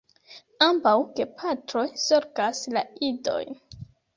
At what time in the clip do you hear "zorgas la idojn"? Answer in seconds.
2.07-3.63